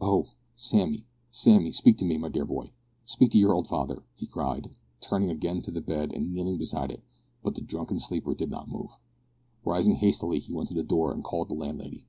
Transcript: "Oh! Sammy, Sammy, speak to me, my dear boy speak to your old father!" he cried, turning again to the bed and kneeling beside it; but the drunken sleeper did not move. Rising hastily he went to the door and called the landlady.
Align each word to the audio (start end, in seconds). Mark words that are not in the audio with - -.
"Oh! 0.00 0.28
Sammy, 0.56 1.04
Sammy, 1.30 1.70
speak 1.70 1.98
to 1.98 2.06
me, 2.06 2.16
my 2.16 2.30
dear 2.30 2.46
boy 2.46 2.72
speak 3.04 3.30
to 3.32 3.38
your 3.38 3.52
old 3.52 3.68
father!" 3.68 4.02
he 4.14 4.26
cried, 4.26 4.70
turning 5.02 5.28
again 5.28 5.60
to 5.60 5.70
the 5.70 5.82
bed 5.82 6.10
and 6.10 6.32
kneeling 6.32 6.56
beside 6.56 6.90
it; 6.90 7.02
but 7.42 7.54
the 7.54 7.60
drunken 7.60 8.00
sleeper 8.00 8.34
did 8.34 8.50
not 8.50 8.66
move. 8.70 8.98
Rising 9.62 9.96
hastily 9.96 10.38
he 10.38 10.54
went 10.54 10.70
to 10.70 10.74
the 10.74 10.82
door 10.82 11.12
and 11.12 11.22
called 11.22 11.50
the 11.50 11.54
landlady. 11.54 12.06